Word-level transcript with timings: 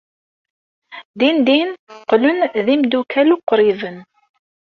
Dindin 1.19 1.69
qqlen 2.09 2.39
d 2.65 2.67
imeddukal 2.73 3.29
uqriben. 3.35 3.97